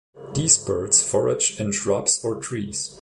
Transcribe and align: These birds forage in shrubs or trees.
These 0.33 0.57
birds 0.57 1.03
forage 1.07 1.59
in 1.61 1.71
shrubs 1.73 2.25
or 2.25 2.41
trees. 2.41 2.99